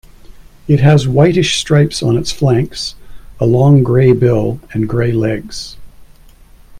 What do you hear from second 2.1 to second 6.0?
its flanks, a long grey bill and grey legs.